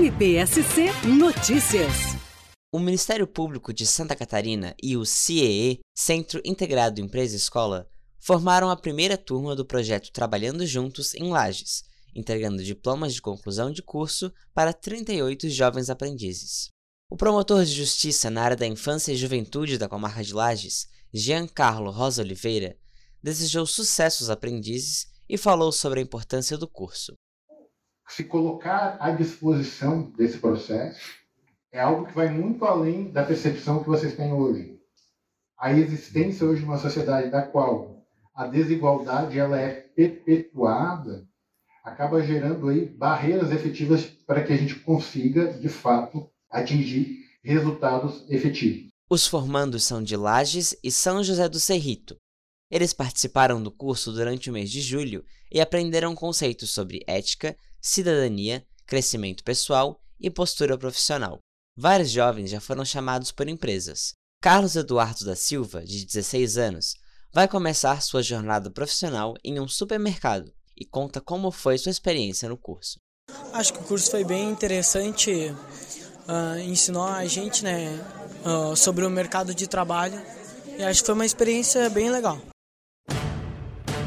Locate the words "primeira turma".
8.78-9.54